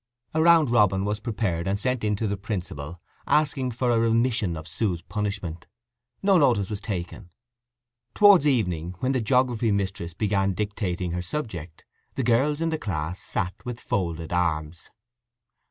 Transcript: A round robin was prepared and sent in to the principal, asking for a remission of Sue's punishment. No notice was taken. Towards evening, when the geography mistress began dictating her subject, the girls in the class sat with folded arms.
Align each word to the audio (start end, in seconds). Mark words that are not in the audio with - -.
A 0.33 0.41
round 0.41 0.71
robin 0.71 1.05
was 1.05 1.19
prepared 1.19 1.67
and 1.67 1.79
sent 1.79 2.03
in 2.03 2.15
to 2.15 2.25
the 2.25 2.35
principal, 2.35 2.99
asking 3.27 3.69
for 3.69 3.91
a 3.91 3.99
remission 3.99 4.57
of 4.57 4.67
Sue's 4.67 5.03
punishment. 5.03 5.67
No 6.23 6.39
notice 6.39 6.71
was 6.71 6.81
taken. 6.81 7.29
Towards 8.15 8.47
evening, 8.47 8.95
when 8.99 9.11
the 9.11 9.21
geography 9.21 9.69
mistress 9.71 10.15
began 10.15 10.53
dictating 10.53 11.11
her 11.11 11.21
subject, 11.21 11.85
the 12.15 12.23
girls 12.23 12.61
in 12.61 12.71
the 12.71 12.79
class 12.79 13.19
sat 13.21 13.53
with 13.63 13.79
folded 13.79 14.33
arms. 14.33 14.89